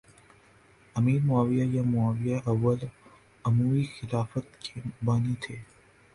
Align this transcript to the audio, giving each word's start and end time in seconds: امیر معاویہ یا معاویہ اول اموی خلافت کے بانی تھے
امیر 0.95 1.19
معاویہ 1.25 1.65
یا 1.75 1.83
معاویہ 1.83 2.37
اول 2.51 2.79
اموی 3.45 3.83
خلافت 3.95 4.47
کے 4.63 4.81
بانی 5.05 5.35
تھے 5.41 5.55